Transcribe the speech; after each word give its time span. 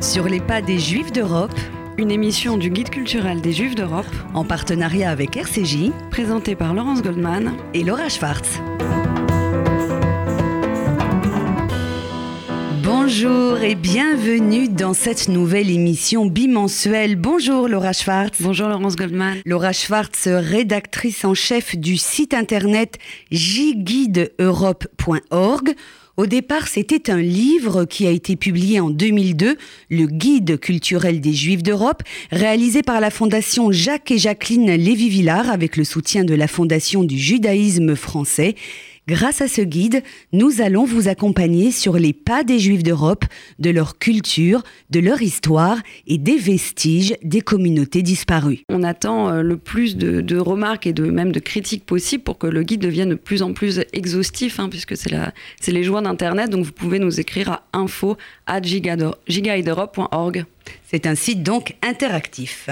Sur 0.00 0.28
les 0.28 0.38
pas 0.38 0.62
des 0.62 0.78
Juifs 0.78 1.10
d'Europe, 1.10 1.58
une 1.98 2.12
émission 2.12 2.56
du 2.56 2.70
Guide 2.70 2.90
culturel 2.90 3.40
des 3.40 3.52
Juifs 3.52 3.74
d'Europe, 3.74 4.06
en 4.32 4.44
partenariat 4.44 5.10
avec 5.10 5.36
RCJ, 5.36 5.90
présentée 6.12 6.54
par 6.54 6.72
Laurence 6.72 7.02
Goldman 7.02 7.56
et 7.74 7.82
Laura 7.82 8.08
Schwartz. 8.08 8.60
Bonjour 12.84 13.58
et 13.58 13.74
bienvenue 13.74 14.68
dans 14.68 14.94
cette 14.94 15.28
nouvelle 15.28 15.68
émission 15.68 16.26
bimensuelle. 16.26 17.16
Bonjour 17.16 17.66
Laura 17.66 17.92
Schwartz. 17.92 18.40
Bonjour 18.40 18.68
Laurence 18.68 18.94
Goldman. 18.94 19.38
Laura 19.44 19.72
Schwartz, 19.72 20.28
rédactrice 20.28 21.24
en 21.24 21.34
chef 21.34 21.76
du 21.76 21.96
site 21.96 22.34
internet 22.34 22.98
jguideeurope.org 23.32 25.74
au 26.18 26.26
départ, 26.26 26.66
c'était 26.66 27.12
un 27.12 27.22
livre 27.22 27.84
qui 27.84 28.04
a 28.04 28.10
été 28.10 28.34
publié 28.34 28.80
en 28.80 28.90
2002, 28.90 29.56
le 29.88 30.06
Guide 30.06 30.58
culturel 30.58 31.20
des 31.20 31.32
Juifs 31.32 31.62
d'Europe, 31.62 32.02
réalisé 32.32 32.82
par 32.82 33.00
la 33.00 33.10
Fondation 33.10 33.70
Jacques 33.70 34.10
et 34.10 34.18
Jacqueline 34.18 34.72
Lévy-Villard 34.72 35.48
avec 35.48 35.76
le 35.76 35.84
soutien 35.84 36.24
de 36.24 36.34
la 36.34 36.48
Fondation 36.48 37.04
du 37.04 37.16
judaïsme 37.16 37.94
français. 37.94 38.56
Grâce 39.08 39.40
à 39.40 39.48
ce 39.48 39.62
guide, 39.62 40.02
nous 40.34 40.60
allons 40.60 40.84
vous 40.84 41.08
accompagner 41.08 41.72
sur 41.72 41.94
les 41.94 42.12
pas 42.12 42.44
des 42.44 42.58
Juifs 42.58 42.82
d'Europe, 42.82 43.24
de 43.58 43.70
leur 43.70 43.98
culture, 43.98 44.62
de 44.90 45.00
leur 45.00 45.22
histoire 45.22 45.78
et 46.06 46.18
des 46.18 46.36
vestiges 46.36 47.14
des 47.22 47.40
communautés 47.40 48.02
disparues. 48.02 48.64
On 48.68 48.82
attend 48.82 49.30
euh, 49.30 49.40
le 49.40 49.56
plus 49.56 49.96
de, 49.96 50.36
remarques 50.36 50.86
et 50.86 50.92
de, 50.92 51.04
même 51.04 51.32
de 51.32 51.40
critiques 51.40 51.86
possibles 51.86 52.22
pour 52.22 52.36
que 52.36 52.46
le 52.46 52.62
guide 52.62 52.82
devienne 52.82 53.08
de 53.08 53.14
plus 53.14 53.40
en 53.40 53.54
plus 53.54 53.80
exhaustif, 53.94 54.60
hein, 54.60 54.68
puisque 54.68 54.94
c'est 54.94 55.72
les 55.72 55.84
joies 55.84 56.02
d'Internet. 56.02 56.50
Donc 56.50 56.66
vous 56.66 56.72
pouvez 56.72 56.98
nous 56.98 57.18
écrire 57.18 57.50
à 57.50 57.62
info 57.72 58.18
C'est 60.90 61.06
un 61.06 61.14
site 61.14 61.42
donc 61.42 61.76
interactif. 61.80 62.68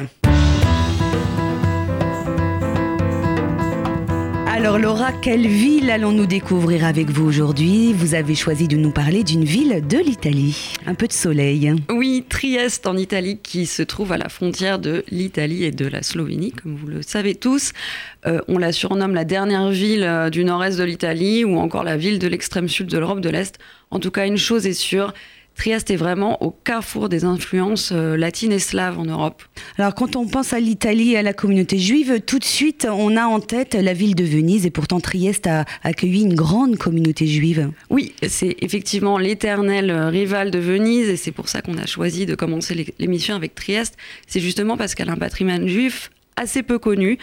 Alors 4.66 4.80
Laura, 4.80 5.12
quelle 5.12 5.46
ville 5.46 5.92
allons-nous 5.92 6.26
découvrir 6.26 6.84
avec 6.84 7.08
vous 7.08 7.24
aujourd'hui? 7.24 7.92
Vous 7.92 8.14
avez 8.14 8.34
choisi 8.34 8.66
de 8.66 8.76
nous 8.76 8.90
parler 8.90 9.22
d'une 9.22 9.44
ville 9.44 9.86
de 9.86 9.98
l'Italie. 9.98 10.74
Un 10.86 10.96
peu 10.96 11.06
de 11.06 11.12
soleil. 11.12 11.72
Oui, 11.88 12.24
Trieste 12.28 12.88
en 12.88 12.96
Italie 12.96 13.38
qui 13.40 13.66
se 13.66 13.84
trouve 13.84 14.10
à 14.10 14.18
la 14.18 14.28
frontière 14.28 14.80
de 14.80 15.04
l'Italie 15.08 15.62
et 15.62 15.70
de 15.70 15.86
la 15.86 16.02
Slovénie, 16.02 16.50
comme 16.50 16.74
vous 16.74 16.88
le 16.88 17.02
savez 17.02 17.36
tous. 17.36 17.74
Euh, 18.26 18.40
on 18.48 18.58
la 18.58 18.72
surnomme 18.72 19.14
la 19.14 19.24
dernière 19.24 19.68
ville 19.68 20.02
euh, 20.02 20.30
du 20.30 20.44
nord-est 20.44 20.80
de 20.80 20.84
l'Italie 20.84 21.44
ou 21.44 21.58
encore 21.58 21.84
la 21.84 21.96
ville 21.96 22.18
de 22.18 22.26
l'extrême 22.26 22.68
sud 22.68 22.88
de 22.88 22.98
l'Europe 22.98 23.20
de 23.20 23.30
l'Est. 23.30 23.60
En 23.92 24.00
tout 24.00 24.10
cas, 24.10 24.26
une 24.26 24.36
chose 24.36 24.66
est 24.66 24.72
sûre, 24.72 25.14
Trieste 25.56 25.90
est 25.90 25.96
vraiment 25.96 26.42
au 26.42 26.50
carrefour 26.50 27.08
des 27.08 27.24
influences 27.24 27.90
euh, 27.92 28.16
latines 28.16 28.52
et 28.52 28.58
slaves 28.58 28.98
en 28.98 29.04
Europe. 29.04 29.42
Alors 29.78 29.94
quand 29.94 30.14
on 30.14 30.26
pense 30.26 30.52
à 30.52 30.60
l'Italie 30.60 31.12
et 31.12 31.18
à 31.18 31.22
la 31.22 31.32
communauté 31.32 31.78
juive, 31.78 32.20
tout 32.24 32.38
de 32.38 32.44
suite 32.44 32.86
on 32.90 33.16
a 33.16 33.24
en 33.24 33.40
tête 33.40 33.74
la 33.74 33.92
ville 33.92 34.14
de 34.14 34.24
Venise 34.24 34.66
et 34.66 34.70
pourtant 34.70 35.00
Trieste 35.00 35.46
a 35.46 35.64
accueilli 35.82 36.22
une 36.22 36.34
grande 36.34 36.76
communauté 36.76 37.26
juive. 37.26 37.70
Oui, 37.90 38.12
c'est 38.28 38.56
effectivement 38.60 39.18
l'éternel 39.18 39.90
euh, 39.90 40.08
rival 40.08 40.50
de 40.50 40.58
Venise 40.58 41.08
et 41.08 41.16
c'est 41.16 41.32
pour 41.32 41.48
ça 41.48 41.62
qu'on 41.62 41.78
a 41.78 41.86
choisi 41.86 42.26
de 42.26 42.34
commencer 42.34 42.86
l'émission 42.98 43.34
avec 43.34 43.54
Trieste. 43.54 43.96
C'est 44.26 44.40
justement 44.40 44.76
parce 44.76 44.94
qu'elle 44.94 45.08
a 45.08 45.12
un 45.12 45.16
patrimoine 45.16 45.66
juif 45.66 46.10
assez 46.36 46.62
peu 46.62 46.78
connu. 46.78 47.18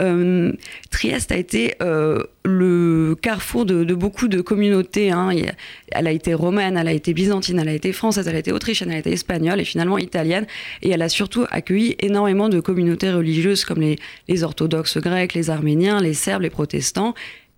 Euh, 0.00 0.52
Trieste 0.90 1.30
a 1.32 1.36
été 1.36 1.74
euh, 1.82 2.22
le 2.44 3.14
carrefour 3.20 3.66
de, 3.66 3.84
beaucoup 3.94 4.28
de 4.28 4.40
communautés. 4.40 5.10
Hein. 5.10 5.30
Elle 5.90 6.06
a 6.06 6.12
été 6.12 6.34
romaine, 6.34 6.76
elle 6.76 6.88
a 6.88 6.92
été 6.92 7.12
byzantine, 7.12 7.58
elle 7.58 7.68
a 7.68 7.74
été 7.74 7.92
française, 7.92 8.26
elle 8.26 8.36
a 8.36 8.38
été 8.38 8.52
autrichienne, 8.52 8.90
elle 8.90 8.96
a 8.96 9.00
été 9.00 9.12
espagnole 9.12 9.60
et 9.60 9.64
finalement 9.64 9.98
italienne. 9.98 10.46
Et 10.82 10.90
elle 10.90 11.02
a 11.02 11.08
surtout 11.08 11.44
accueilli 11.50 11.96
énormément 12.00 12.48
de 12.48 12.60
communautés 12.60 13.10
religieuses 13.10 13.64
comme 13.64 13.80
les, 13.80 13.98
les 14.28 14.42
orthodoxes 14.42 14.98
grecs, 14.98 15.34
les 15.34 15.50
arméniens, 15.50 16.00
les 16.00 16.14
serbes, 16.14 16.42
les 16.42 16.50
protestants 16.50 17.14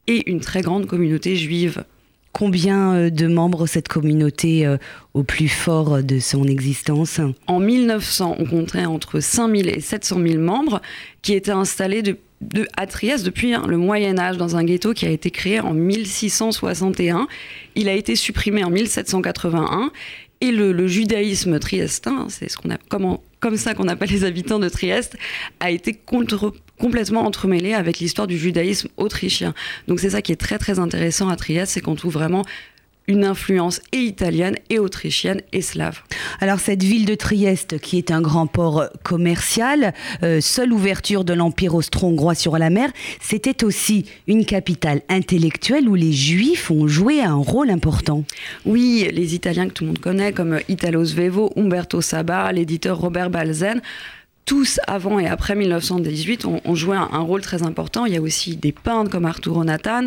et 0.07 0.29
une 0.31 0.41
très 0.41 0.63
grande 0.63 0.87
communauté 0.87 1.37
juive. 1.37 1.85
Combien 2.33 2.95
euh, 2.95 3.11
de 3.11 3.27
membres 3.27 3.67
cette 3.67 3.89
communauté 3.89 4.67
au 5.13 5.23
plus 5.23 5.49
fort 5.49 6.03
de 6.03 6.19
son 6.19 6.45
existence? 6.45 7.21
En 7.47 7.61
1900, 7.61 8.37
on 8.39 8.45
comptait 8.47 8.87
entre 8.87 9.21
5000 9.21 9.69
et 9.69 9.81
700 9.81 10.21
000 10.27 10.43
membres 10.43 10.81
qui 11.21 11.35
étaient 11.35 11.51
installés 11.51 12.03
de, 12.43 12.67
à 12.77 12.87
Trieste 12.87 13.25
depuis 13.25 13.55
hein, 13.55 13.65
le 13.67 13.77
Moyen 13.77 14.19
Âge 14.19 14.37
dans 14.37 14.57
un 14.57 14.65
ghetto 14.65 14.93
qui 14.93 15.07
a 15.07 15.11
été 15.11 15.31
créé 15.31 15.61
en 15.61 15.73
1661. 15.73 17.29
Il 17.75 17.89
a 17.89 17.95
été 17.95 18.17
supprimé 18.17 18.65
en 18.65 18.71
1781 18.71 19.91
et 20.43 20.51
le, 20.51 20.89
judaïsme 20.89 21.61
triestin, 21.61 22.27
c'est 22.29 22.49
ce 22.49 22.57
qu'on 22.57 22.71
a 22.71 22.79
comme 23.39 23.57
ça 23.57 23.75
qu'on 23.75 23.87
appelle 23.87 24.11
les 24.11 24.25
habitants 24.25 24.59
de 24.59 24.69
Trieste, 24.69 25.17
a 25.61 25.71
été 25.71 25.97
complètement 26.77 27.25
entremêlé 27.25 27.75
avec 27.75 28.01
l'histoire 28.01 28.27
du 28.27 28.37
judaïsme 28.37 28.89
autrichien. 28.97 29.55
Donc 29.87 30.01
c'est 30.01 30.11
ça 30.11 30.21
qui 30.21 30.33
est 30.33 30.37
très 30.37 30.59
très 30.59 30.81
intéressant 30.81 31.29
à 31.29 31.37
Trieste, 31.37 31.73
c'est 31.73 31.81
qu'on 31.81 31.95
trouve 31.95 32.15
vraiment 32.15 32.45
une 33.09 33.25
influence 33.25 33.81
et 33.93 33.99
italienne 33.99 34.57
et 34.71 34.79
autrichienne 34.79 35.41
et 35.53 35.63
slave. 35.63 36.03
Alors 36.41 36.61
cette 36.61 36.83
ville 36.83 37.05
de 37.05 37.15
Trieste, 37.15 37.79
qui 37.79 37.99
est 37.99 38.11
un 38.11 38.21
grand 38.21 38.47
port 38.47 38.85
commercial, 39.03 39.95
euh, 40.23 40.41
seule 40.41 40.73
ouverture 40.73 41.25
de 41.25 41.33
l'Empire 41.33 41.75
austro-hongrois 41.75 42.35
sur 42.35 42.59
la 42.59 42.71
mer, 42.71 42.91
c'était 43.21 43.65
aussi 43.65 44.07
une 44.27 44.45
capitale 44.45 45.03
intellectuelle 45.09 45.89
où 45.89 45.95
les 45.95 46.13
Juifs 46.13 46.71
ont 46.71 46.87
joué 46.87 47.23
un 47.23 47.35
rôle 47.35 47.71
important. 47.71 48.25
Oui, 48.65 49.09
les 49.13 49.35
Italiens 49.35 49.69
que 49.69 49.73
tout 49.73 49.85
le 49.85 49.89
monde 49.89 49.99
connaît, 49.99 50.33
comme 50.33 50.61
Italo 50.69 51.05
Svevo, 51.05 51.53
Umberto 51.57 52.01
Saba, 52.01 52.53
l'éditeur 52.53 52.99
Robert 52.99 53.31
Balzen, 53.31 53.81
tous 54.45 54.81
avant 54.87 55.19
et 55.19 55.27
après 55.27 55.55
1918 55.55 56.47
ont, 56.47 56.75
joué 56.75 56.97
un, 56.97 57.21
rôle 57.21 57.43
très 57.43 57.63
important. 57.63 58.07
Il 58.07 58.15
y 58.15 58.17
a 58.17 58.21
aussi 58.21 58.57
des 58.57 58.73
peintres 58.73 59.11
comme 59.11 59.25
Arturo 59.25 59.65
Nathan, 59.65 60.07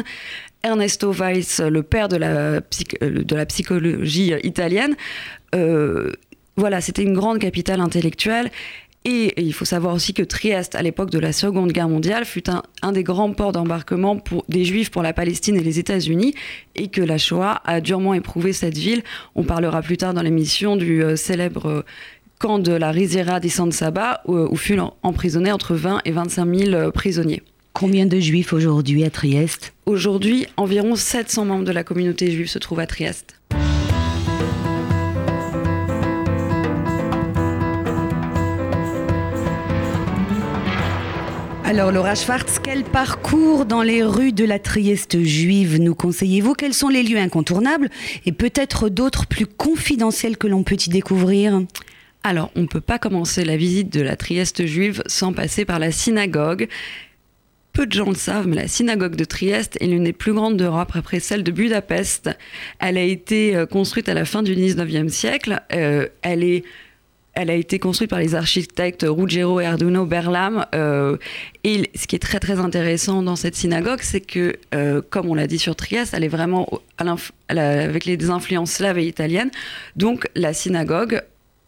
Ernesto 0.64 1.12
Weiss, 1.12 1.60
le 1.62 1.84
père 1.84 2.08
de 2.10 2.18
la, 2.18 2.28
euh, 2.28 3.46
psychologie 3.48 4.34
italienne. 4.44 4.96
Euh, 5.54 6.12
voilà, 6.58 6.82
c'était 6.82 7.04
une 7.04 7.14
grande 7.14 7.40
capitale 7.40 7.82
intellectuelle. 7.82 8.50
Et, 9.08 9.40
il 9.40 9.54
faut 9.54 9.66
savoir 9.66 9.94
aussi 9.94 10.16
que 10.16 10.24
Trieste, 10.24 10.74
à 10.74 10.82
l'époque 10.82 11.12
de 11.12 11.20
la 11.20 11.32
Seconde 11.32 11.72
Guerre 11.72 11.88
mondiale, 11.88 12.26
fut 12.26 12.46
un, 12.50 12.92
des 12.92 13.04
grands 13.04 13.32
ports 13.34 13.52
d'embarquement 13.52 14.18
des 14.50 14.66
Juifs 14.66 14.90
pour 14.90 15.04
la 15.04 15.14
Palestine 15.14 15.56
et 15.56 15.64
les 15.64 15.78
États-Unis, 15.78 16.34
et 16.74 16.88
que 16.88 17.02
la 17.02 17.20
Shoah 17.20 17.62
a 17.66 17.82
durement 17.82 18.16
éprouvé 18.16 18.52
cette 18.52 18.78
ville. 18.78 19.04
On 19.36 19.44
parlera 19.44 19.84
plus 19.84 19.98
tard 19.98 20.16
dans 20.16 20.24
l'émission 20.24 20.76
du 20.76 21.04
euh, 21.04 21.16
célèbre 21.16 21.86
camp 22.40 22.60
de 22.60 22.74
la 22.74 22.92
Riziera 22.92 23.40
di 23.40 23.50
San 23.50 23.72
Saba, 23.72 24.22
où, 24.26 24.36
où 24.36 24.56
furent 24.56 24.96
emprisonnés 25.04 25.52
entre 25.52 25.76
20 25.76 26.02
et 26.06 26.12
25 26.12 26.56
000 26.56 26.92
prisonniers. 26.92 27.44
Combien 27.74 28.06
de 28.06 28.20
juifs 28.20 28.54
aujourd'hui 28.54 29.04
à 29.04 29.10
Trieste? 29.10 29.74
Aujourd'hui, 29.86 30.48
environ 30.56 30.96
700 30.96 31.46
membres 31.46 31.66
de 31.66 31.72
la 31.74 31.84
communauté 31.84 32.32
juive 32.32 32.48
se 32.48 32.58
trouvent 32.58 32.80
à 32.80 32.88
Trieste. 32.88 33.36
Alors 41.66 41.92
Laura 41.92 42.16
Schwartz, 42.16 42.60
quel 42.64 42.84
parcours 42.86 43.66
dans 43.66 43.82
les 43.82 44.04
rues 44.04 44.32
de 44.32 44.46
la 44.46 44.60
Trieste 44.60 45.22
juive 45.22 45.82
nous 45.82 45.96
conseillez-vous? 45.96 46.54
Quels 46.54 46.74
sont 46.74 46.88
les 46.88 47.04
lieux 47.04 47.18
incontournables 47.18 47.90
et 48.26 48.32
peut-être 48.32 48.88
d'autres 48.88 49.26
plus 49.26 49.48
confidentiels 49.48 50.38
que 50.38 50.48
l'on 50.48 50.64
peut 50.64 50.78
y 50.86 50.90
découvrir? 50.90 51.60
Alors, 52.26 52.50
on 52.56 52.62
ne 52.62 52.66
peut 52.66 52.82
pas 52.82 52.98
commencer 52.98 53.46
la 53.46 53.56
visite 53.56 53.94
de 53.94 54.02
la 54.02 54.16
Trieste 54.16 54.66
juive 54.66 55.04
sans 55.06 55.32
passer 55.32 55.64
par 55.64 55.78
la 55.78 55.92
synagogue. 55.92 56.68
Peu 57.72 57.86
de 57.86 57.92
gens 57.92 58.10
le 58.10 58.16
savent, 58.16 58.48
mais 58.48 58.56
la 58.56 58.68
synagogue 58.68 59.16
de 59.16 59.26
Trieste 59.26 59.78
est 59.80 59.86
l'une 59.86 60.06
des 60.06 60.14
plus 60.14 60.34
grandes 60.34 60.58
d'Europe 60.58 60.90
après 60.96 61.20
celle 61.20 61.44
de 61.44 61.52
Budapest. 61.52 62.32
Elle 62.80 62.98
a 62.98 63.04
été 63.04 63.56
euh, 63.56 63.68
construite 63.68 64.10
à 64.10 64.16
la 64.16 64.26
fin 64.26 64.42
du 64.42 64.56
19e 64.56 65.10
siècle. 65.10 65.62
Euh, 65.72 66.08
elle 66.24 66.44
est 66.44 66.64
elle 67.36 67.52
a 67.52 67.54
été 67.54 67.78
construite 67.78 68.10
par 68.10 68.20
les 68.20 68.34
architectes 68.34 69.06
Ruggiero 69.08 69.60
et 69.60 69.68
Berlam. 70.08 70.66
Euh, 70.74 71.18
et 71.64 71.92
ce 71.94 72.08
qui 72.08 72.16
est 72.16 72.20
très 72.20 72.40
très 72.40 72.60
intéressant 72.60 73.22
dans 73.22 73.36
cette 73.36 73.56
synagogue, 73.56 74.00
c'est 74.02 74.22
que, 74.22 74.56
comme 75.10 75.28
on 75.28 75.36
l'a 75.36 75.46
dit 75.46 75.60
sur 75.60 75.76
Trieste, 75.76 76.14
elle 76.16 76.24
est 76.24 76.30
vraiment 76.30 76.66
avec 77.50 78.06
les 78.06 78.30
influences 78.30 78.72
slaves 78.72 79.00
et 79.00 79.06
italiennes. 79.06 79.52
Donc 79.98 80.30
la 80.34 80.54
synagogue, 80.54 81.22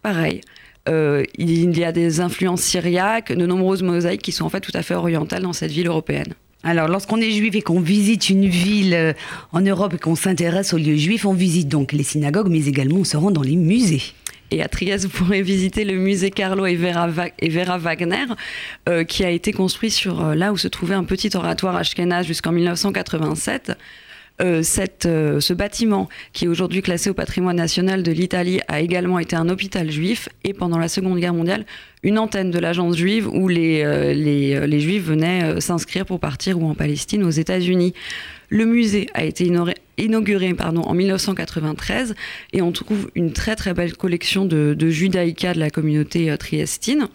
pareil, 0.07 0.39
euh, 0.87 1.25
il 1.37 1.77
y 1.77 1.83
a 1.83 1.91
des 1.91 2.21
influences 2.21 2.61
syriaques, 2.61 3.33
de 3.33 3.45
nombreuses 3.45 3.83
mosaïques 3.83 4.21
qui 4.21 4.31
sont 4.31 4.45
en 4.45 4.49
fait 4.49 4.61
tout 4.61 4.71
à 4.73 4.81
fait 4.81 4.95
orientales 4.95 5.43
dans 5.43 5.51
cette 5.51 5.71
ville 5.71 5.87
européenne. 5.87 6.33
Alors, 6.63 6.87
lorsqu'on 6.87 7.19
est 7.19 7.31
juif 7.31 7.53
et 7.55 7.61
qu'on 7.61 7.81
visite 7.81 8.29
une 8.29 8.47
ville 8.47 8.93
euh, 8.93 9.13
en 9.51 9.59
Europe 9.59 9.95
et 9.95 9.97
qu'on 9.97 10.15
s'intéresse 10.15 10.73
aux 10.73 10.77
lieux 10.77 10.95
juifs, 10.95 11.25
on 11.25 11.33
visite 11.33 11.67
donc 11.67 11.91
les 11.91 12.03
synagogues, 12.03 12.47
mais 12.49 12.67
également 12.67 12.99
on 12.99 13.03
se 13.03 13.17
rend 13.17 13.31
dans 13.31 13.41
les 13.41 13.57
musées. 13.57 14.01
Et 14.49 14.63
à 14.63 14.69
Trieste, 14.69 15.07
vous 15.07 15.25
pourrez 15.25 15.41
visiter 15.41 15.83
le 15.83 15.95
musée 15.95 16.31
Carlo 16.31 16.65
et 16.65 16.77
Vera, 16.77 17.07
Wagner, 17.77 18.27
euh, 18.87 19.03
qui 19.03 19.25
a 19.25 19.29
été 19.29 19.51
construit 19.51 19.91
sur 19.91 20.23
là 20.35 20.53
où 20.53 20.57
se 20.57 20.69
trouvait 20.69 20.95
un 20.95 21.03
petit 21.03 21.35
oratoire 21.35 21.75
ashkénaze 21.75 22.25
jusqu'en 22.25 22.53
1987. 22.53 23.73
Cette, 24.61 25.03
ce 25.03 25.53
bâtiment, 25.53 26.09
qui 26.33 26.45
est 26.45 26.47
aujourd'hui 26.47 26.81
classé 26.81 27.09
au 27.09 27.13
patrimoine 27.13 27.55
national 27.55 28.03
de 28.03 28.11
l'Italie, 28.11 28.59
a 28.67 28.81
également 28.81 29.19
été 29.19 29.35
un 29.35 29.49
hôpital 29.49 29.89
juif 29.89 30.29
et 30.43 30.53
pendant 30.53 30.77
la 30.77 30.87
Seconde 30.87 31.19
Guerre 31.19 31.33
mondiale, 31.33 31.65
une 32.03 32.19
antenne 32.19 32.51
de 32.51 32.59
l'agence 32.59 32.97
juive 32.97 33.27
où 33.27 33.47
les, 33.47 34.13
les 34.13 34.79
juifs 34.79 35.03
venaient 35.03 35.59
s'inscrire 35.59 36.05
pour 36.05 36.19
partir 36.19 36.61
ou 36.61 36.69
en 36.69 36.75
Palestine, 36.75 37.23
aux 37.23 37.31
États-Unis. 37.31 37.93
Le 38.49 38.65
musée 38.65 39.09
a 39.13 39.25
été 39.25 39.51
inauguré 39.97 40.55
en 40.59 40.93
1993 40.93 42.15
et 42.53 42.61
on 42.61 42.71
trouve 42.71 43.11
une 43.15 43.33
très 43.33 43.55
très 43.55 43.73
belle 43.73 43.97
collection 43.97 44.45
de, 44.45 44.73
de 44.77 44.89
judaïka 44.89 45.53
de 45.53 45.59
la 45.59 45.69
communauté 45.69 46.31
euh, 46.31 46.37
triestine. 46.37 47.07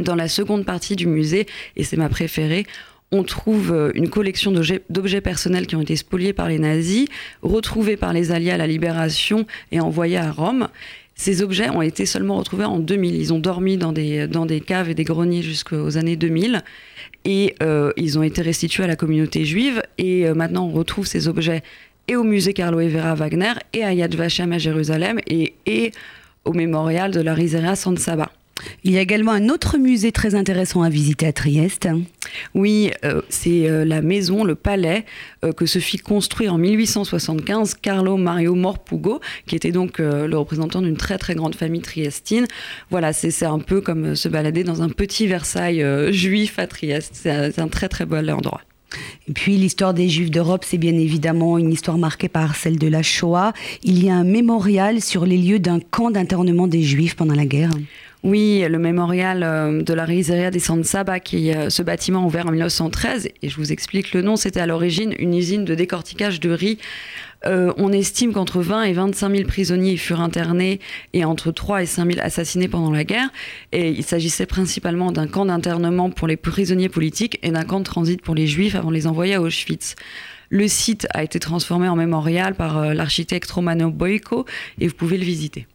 Dans 0.00 0.14
la 0.14 0.28
seconde 0.28 0.64
partie 0.64 0.94
du 0.94 1.08
musée, 1.08 1.46
et 1.74 1.82
c'est 1.82 1.96
ma 1.96 2.08
préférée, 2.08 2.64
on 3.12 3.22
trouve 3.22 3.72
euh, 3.72 3.90
une 3.94 4.08
collection 4.08 4.52
d'objets 4.52 5.20
personnels 5.20 5.66
qui 5.66 5.76
ont 5.76 5.80
été 5.80 5.96
spoliés 5.96 6.32
par 6.32 6.48
les 6.48 6.58
nazis, 6.58 7.08
retrouvés 7.42 7.96
par 7.96 8.12
les 8.12 8.32
Alliés 8.32 8.52
à 8.52 8.56
la 8.56 8.66
Libération 8.66 9.46
et 9.72 9.80
envoyés 9.80 10.18
à 10.18 10.30
Rome. 10.30 10.68
Ces 11.16 11.42
objets 11.42 11.68
ont 11.68 11.82
été 11.82 12.06
seulement 12.06 12.38
retrouvés 12.38 12.64
en 12.64 12.78
2000. 12.78 13.14
Ils 13.14 13.32
ont 13.32 13.38
dormi 13.38 13.76
dans 13.76 13.92
des, 13.92 14.26
dans 14.26 14.46
des 14.46 14.60
caves 14.60 14.88
et 14.88 14.94
des 14.94 15.04
greniers 15.04 15.42
jusqu'aux 15.42 15.98
années 15.98 16.16
2000. 16.16 16.62
Et 17.26 17.56
euh, 17.62 17.92
ils 17.96 18.18
ont 18.18 18.22
été 18.22 18.40
restitués 18.40 18.84
à 18.84 18.86
la 18.86 18.96
communauté 18.96 19.44
juive. 19.44 19.82
Et 19.98 20.26
euh, 20.26 20.34
maintenant, 20.34 20.66
on 20.66 20.70
retrouve 20.70 21.06
ces 21.06 21.28
objets 21.28 21.62
et 22.08 22.16
au 22.16 22.24
musée 22.24 22.54
Carlo 22.54 22.80
Evera 22.80 23.14
Wagner, 23.14 23.52
et 23.72 23.84
à 23.84 23.92
Yad 23.92 24.14
Vashem 24.16 24.52
à 24.52 24.58
Jérusalem, 24.58 25.20
et, 25.28 25.54
et 25.66 25.92
au 26.44 26.52
mémorial 26.52 27.12
de 27.12 27.20
la 27.20 27.34
Riseria 27.34 27.76
San 27.76 27.96
Saba. 27.96 28.32
Il 28.84 28.92
y 28.92 28.98
a 28.98 29.00
également 29.00 29.32
un 29.32 29.48
autre 29.48 29.78
musée 29.78 30.12
très 30.12 30.34
intéressant 30.34 30.82
à 30.82 30.88
visiter 30.88 31.26
à 31.26 31.32
Trieste. 31.32 31.88
Oui, 32.54 32.90
euh, 33.04 33.22
c'est 33.28 33.68
euh, 33.68 33.84
la 33.84 34.02
maison, 34.02 34.44
le 34.44 34.54
palais 34.54 35.04
euh, 35.44 35.52
que 35.52 35.66
se 35.66 35.78
fit 35.78 35.98
construire 35.98 36.54
en 36.54 36.58
1875 36.58 37.74
Carlo 37.74 38.16
Mario 38.16 38.54
Morpugo, 38.54 39.20
qui 39.46 39.56
était 39.56 39.72
donc 39.72 39.98
le 39.98 40.36
représentant 40.36 40.82
d'une 40.82 40.96
très 40.96 41.18
très 41.18 41.34
grande 41.34 41.54
famille 41.54 41.80
triestine. 41.80 42.46
Voilà, 42.90 43.12
c'est 43.12 43.44
un 43.44 43.58
peu 43.58 43.80
comme 43.80 44.14
se 44.14 44.28
balader 44.28 44.64
dans 44.64 44.82
un 44.82 44.88
petit 44.88 45.26
Versailles 45.26 45.84
juif 46.12 46.58
à 46.58 46.66
Trieste. 46.66 47.12
C'est 47.14 47.58
un 47.58 47.68
très 47.68 47.88
très 47.88 48.06
bel 48.06 48.30
endroit. 48.30 48.60
Et 49.28 49.32
puis 49.32 49.56
l'histoire 49.56 49.94
des 49.94 50.08
Juifs 50.08 50.30
d'Europe, 50.30 50.64
c'est 50.66 50.78
bien 50.78 50.94
évidemment 50.94 51.58
une 51.58 51.72
histoire 51.72 51.98
marquée 51.98 52.28
par 52.28 52.56
celle 52.56 52.78
de 52.78 52.88
la 52.88 53.02
Shoah. 53.02 53.52
Il 53.82 54.02
y 54.02 54.10
a 54.10 54.14
un 54.14 54.24
mémorial 54.24 55.00
sur 55.00 55.26
les 55.26 55.38
lieux 55.38 55.58
d'un 55.58 55.80
camp 55.80 56.10
d'internement 56.10 56.66
des 56.66 56.82
Juifs 56.82 57.14
pendant 57.14 57.34
la 57.34 57.46
guerre. 57.46 57.70
Oui, 58.22 58.62
le 58.68 58.78
mémorial 58.78 59.42
euh, 59.42 59.82
de 59.82 59.94
la 59.94 60.04
Riseria 60.04 60.50
des 60.50 60.58
San 60.58 60.84
Saba, 60.84 61.20
qui 61.20 61.54
euh, 61.54 61.70
ce 61.70 61.82
bâtiment 61.82 62.26
ouvert 62.26 62.46
en 62.46 62.50
1913, 62.50 63.28
et 63.42 63.48
je 63.48 63.56
vous 63.56 63.72
explique 63.72 64.12
le 64.12 64.20
nom, 64.20 64.36
c'était 64.36 64.60
à 64.60 64.66
l'origine 64.66 65.14
une 65.18 65.34
usine 65.34 65.64
de 65.64 65.74
décortiquage 65.74 66.38
de 66.38 66.50
riz. 66.50 66.78
Euh, 67.46 67.72
on 67.76 67.92
estime 67.92 68.32
qu'entre 68.32 68.60
20 68.60 68.82
et 68.82 68.92
25 68.92 69.30
000 69.30 69.48
prisonniers 69.48 69.96
furent 69.96 70.20
internés 70.20 70.80
et 71.12 71.24
entre 71.24 71.50
3 71.52 71.82
et 71.82 71.86
5 71.86 72.12
000 72.12 72.24
assassinés 72.24 72.68
pendant 72.68 72.90
la 72.90 73.04
guerre. 73.04 73.30
Et 73.72 73.90
il 73.90 74.04
s'agissait 74.04 74.46
principalement 74.46 75.12
d'un 75.12 75.26
camp 75.26 75.46
d'internement 75.46 76.10
pour 76.10 76.28
les 76.28 76.36
prisonniers 76.36 76.88
politiques 76.88 77.38
et 77.42 77.50
d'un 77.50 77.64
camp 77.64 77.80
de 77.80 77.84
transit 77.84 78.20
pour 78.20 78.34
les 78.34 78.46
juifs 78.46 78.74
avant 78.74 78.90
de 78.90 78.94
les 78.94 79.06
envoyer 79.06 79.34
à 79.34 79.42
Auschwitz. 79.42 79.96
Le 80.48 80.66
site 80.66 81.06
a 81.14 81.22
été 81.22 81.38
transformé 81.38 81.88
en 81.88 81.96
mémorial 81.96 82.54
par 82.54 82.92
l'architecte 82.92 83.50
Romano 83.50 83.90
Boico 83.90 84.46
et 84.80 84.88
vous 84.88 84.94
pouvez 84.94 85.16
le 85.16 85.24
visiter. 85.24 85.66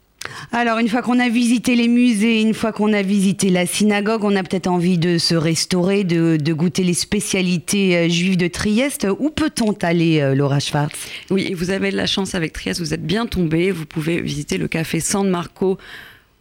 Alors, 0.51 0.77
une 0.79 0.89
fois 0.89 1.01
qu'on 1.01 1.19
a 1.19 1.29
visité 1.29 1.75
les 1.75 1.87
musées, 1.87 2.41
une 2.41 2.53
fois 2.53 2.71
qu'on 2.71 2.93
a 2.93 3.01
visité 3.01 3.49
la 3.49 3.65
synagogue, 3.65 4.23
on 4.23 4.35
a 4.35 4.43
peut-être 4.43 4.67
envie 4.67 4.97
de 4.97 5.17
se 5.17 5.35
restaurer, 5.35 6.03
de, 6.03 6.53
goûter 6.53 6.83
les 6.83 6.93
spécialités 6.93 7.97
euh, 7.97 8.09
juives 8.09 8.37
de 8.37 8.47
Trieste. 8.47 9.07
Où 9.19 9.29
peut-on 9.29 9.73
aller, 9.81 10.21
euh, 10.21 10.35
Laura 10.35 10.59
Schwartz? 10.59 10.95
Oui, 11.29 11.53
vous 11.53 11.69
avez 11.69 11.91
de 11.91 11.97
la 11.97 12.05
chance 12.05 12.35
avec 12.35 12.53
Trieste, 12.53 12.79
vous 12.79 12.93
êtes 12.93 13.05
bien 13.05 13.25
tombé. 13.25 13.71
Vous 13.71 13.85
pouvez 13.85 14.21
visiter 14.21 14.57
le 14.57 14.67
café 14.67 14.99
San 14.99 15.29
Marco 15.29 15.77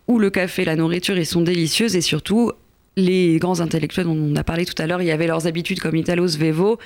où 0.06 0.18
le 0.18 0.30
café, 0.30 0.64
la 0.64 0.76
nourriture, 0.76 1.16
ils 1.16 1.26
sont 1.26 1.40
délicieuses 1.40 1.96
et 1.96 2.00
surtout, 2.00 2.52
les 2.96 3.38
grands 3.38 3.60
intellectuels 3.60 4.06
dont 4.06 4.16
on 4.16 4.36
a 4.36 4.44
parlé 4.44 4.64
tout 4.64 4.80
à 4.80 4.86
l'heure, 4.86 5.02
il 5.02 5.06
y 5.06 5.10
avait 5.10 5.26
leurs 5.26 5.46
habitudes 5.46 5.80
comme 5.80 5.96
Italo 5.96 6.28
Svevo 6.28 6.78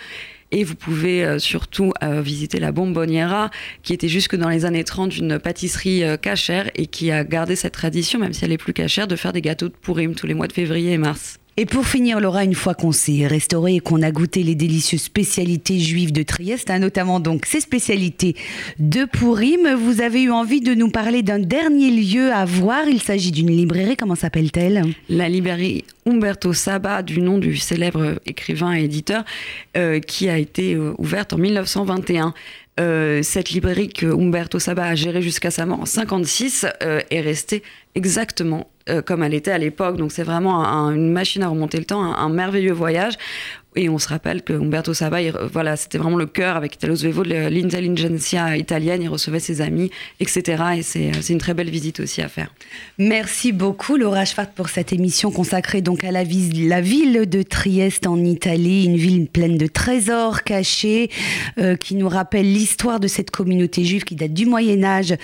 et 0.50 0.64
vous 0.64 0.74
pouvez 0.74 1.24
euh, 1.24 1.38
surtout 1.38 1.92
euh, 2.02 2.20
visiter 2.20 2.58
la 2.58 2.72
Bomboniera, 2.72 3.50
qui 3.82 3.92
était 3.92 4.08
jusque 4.08 4.36
dans 4.36 4.48
les 4.48 4.64
années 4.64 4.84
30 4.84 5.16
une 5.16 5.38
pâtisserie 5.38 6.04
euh, 6.04 6.16
cachère 6.16 6.70
et 6.74 6.86
qui 6.86 7.10
a 7.10 7.24
gardé 7.24 7.56
cette 7.56 7.74
tradition, 7.74 8.18
même 8.18 8.32
si 8.32 8.44
elle 8.44 8.52
est 8.52 8.58
plus 8.58 8.72
cachère, 8.72 9.06
de 9.06 9.16
faire 9.16 9.32
des 9.32 9.42
gâteaux 9.42 9.68
de 9.68 9.74
Purim 9.74 10.14
tous 10.14 10.26
les 10.26 10.34
mois 10.34 10.46
de 10.46 10.52
février 10.52 10.92
et 10.92 10.98
mars. 10.98 11.38
Et 11.60 11.66
pour 11.66 11.88
finir, 11.88 12.20
Laura, 12.20 12.44
une 12.44 12.54
fois 12.54 12.74
qu'on 12.74 12.92
s'est 12.92 13.26
restauré 13.26 13.74
et 13.74 13.80
qu'on 13.80 14.00
a 14.02 14.12
goûté 14.12 14.44
les 14.44 14.54
délicieuses 14.54 15.02
spécialités 15.02 15.80
juives 15.80 16.12
de 16.12 16.22
Trieste, 16.22 16.70
hein, 16.70 16.78
notamment 16.78 17.18
donc 17.18 17.46
ces 17.46 17.58
spécialités 17.58 18.36
de 18.78 19.04
Pourim, 19.04 19.74
vous 19.74 20.00
avez 20.00 20.22
eu 20.22 20.30
envie 20.30 20.60
de 20.60 20.72
nous 20.74 20.88
parler 20.88 21.24
d'un 21.24 21.40
dernier 21.40 21.90
lieu 21.90 22.32
à 22.32 22.44
voir. 22.44 22.86
Il 22.86 23.02
s'agit 23.02 23.32
d'une 23.32 23.50
librairie, 23.50 23.96
comment 23.96 24.14
s'appelle-t-elle? 24.14 24.84
La 25.08 25.28
librairie 25.28 25.84
Umberto 26.06 26.52
Saba, 26.52 27.02
du 27.02 27.20
nom 27.20 27.38
du 27.38 27.56
célèbre 27.56 28.20
écrivain 28.24 28.76
et 28.76 28.84
éditeur, 28.84 29.24
euh, 29.76 29.98
qui 29.98 30.28
a 30.28 30.38
été 30.38 30.74
euh, 30.74 30.94
ouverte 30.98 31.32
en 31.32 31.38
1921. 31.38 32.34
Euh, 32.78 33.24
cette 33.24 33.50
librairie 33.50 33.88
que 33.88 34.06
Umberto 34.06 34.60
Saba 34.60 34.84
a 34.84 34.94
gérée 34.94 35.22
jusqu'à 35.22 35.50
sa 35.50 35.66
mort 35.66 35.80
en 35.80 35.86
56 35.86 36.66
est 37.10 37.20
restée 37.20 37.64
exactement 37.96 38.68
euh, 38.88 39.02
comme 39.02 39.22
elle 39.22 39.34
était 39.34 39.50
à 39.50 39.58
l'époque. 39.58 39.96
Donc 39.96 40.12
c'est 40.12 40.22
vraiment 40.22 40.64
une 40.90 41.12
machine 41.12 41.42
à 41.42 41.48
remonter 41.48 41.78
le 41.78 41.84
temps, 41.84 42.02
un 42.02 42.28
merveilleux 42.28 42.72
voyage. 42.72 43.14
Et 43.76 43.88
on 43.90 43.98
se 43.98 44.08
rappelle 44.08 44.42
que 44.42 44.54
Umberto 44.54 44.94
Saba, 44.94 45.18
voilà, 45.52 45.76
c'était 45.76 45.98
vraiment 45.98 46.16
le 46.16 46.26
cœur 46.26 46.56
avec 46.56 46.74
Italo 46.74 46.96
Svevo 46.96 47.22
de 47.22 47.48
l'intelligentsia 47.48 48.56
italienne. 48.56 49.02
Il 49.02 49.08
recevait 49.08 49.40
ses 49.40 49.60
amis, 49.60 49.90
etc. 50.20 50.64
Et 50.78 50.82
c'est 50.82 51.28
une 51.28 51.38
très 51.38 51.52
belle 51.52 51.68
visite 51.68 52.00
aussi 52.00 52.22
à 52.22 52.28
faire. 52.28 52.52
Merci 52.96 53.52
beaucoup, 53.52 53.96
Laura 53.96 54.24
Schwartz, 54.24 54.52
pour 54.56 54.70
cette 54.70 54.94
émission 54.94 55.30
consacrée 55.30 55.82
donc 55.82 56.02
à 56.02 56.10
la, 56.10 56.24
la 56.24 56.80
ville 56.80 57.28
de 57.28 57.42
Trieste 57.42 58.06
en 58.06 58.24
Italie, 58.24 58.86
une 58.86 58.96
ville 58.96 59.26
pleine 59.26 59.58
de 59.58 59.66
trésors 59.66 60.44
cachés 60.44 61.10
euh, 61.58 61.76
qui 61.76 61.94
nous 61.94 62.08
rappelle 62.08 62.50
l'histoire 62.50 63.00
de 63.00 63.06
cette 63.06 63.30
communauté 63.30 63.84
juive 63.84 64.04
qui 64.04 64.14
date 64.14 64.32
du 64.32 64.46
Moyen 64.46 64.82
Âge 64.82 65.14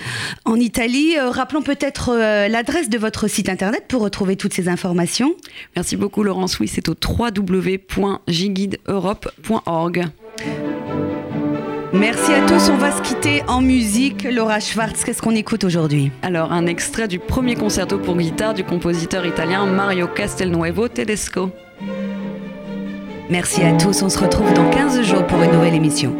en 0.45 0.57
Italie. 0.57 1.17
Euh, 1.17 1.31
rappelons 1.31 1.63
peut-être 1.63 2.09
euh, 2.09 2.47
l'adresse 2.47 2.89
de 2.89 2.99
votre 2.99 3.27
site 3.27 3.49
internet 3.49 3.85
pour 3.87 4.03
retrouver 4.03 4.35
toutes 4.35 4.53
ces 4.53 4.69
informations. 4.69 5.35
Merci 5.75 5.97
beaucoup, 5.97 6.21
Laurence. 6.21 6.59
Oui, 6.59 6.67
c'est 6.67 6.87
au 6.89 6.95
www.j 6.95 8.34
guideeurope.org. 8.43 10.05
Merci 11.93 12.33
à 12.33 12.45
tous, 12.45 12.69
on 12.69 12.75
va 12.75 12.91
se 12.91 13.01
quitter 13.01 13.41
en 13.47 13.61
musique. 13.61 14.27
Laura 14.29 14.59
Schwartz, 14.59 15.05
qu'est-ce 15.05 15.21
qu'on 15.21 15.35
écoute 15.35 15.63
aujourd'hui? 15.63 16.11
Alors, 16.21 16.51
un 16.51 16.65
extrait 16.65 17.07
du 17.07 17.19
premier 17.19 17.55
concerto 17.55 17.97
pour 17.97 18.17
guitare 18.17 18.53
du 18.53 18.65
compositeur 18.65 19.25
italien 19.25 19.65
Mario 19.65 20.07
Castelnuovo 20.07 20.89
Tedesco. 20.89 21.51
Merci 23.29 23.61
à 23.63 23.71
tous, 23.73 24.03
on 24.03 24.09
se 24.09 24.19
retrouve 24.19 24.53
dans 24.53 24.69
15 24.69 25.01
jours 25.03 25.25
pour 25.25 25.41
une 25.41 25.51
nouvelle 25.51 25.73
émission. 25.73 26.13